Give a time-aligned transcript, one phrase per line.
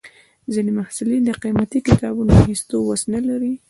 [0.53, 3.53] ځینې محصلین د قیمتي کتابونو اخیستو وس نه لري.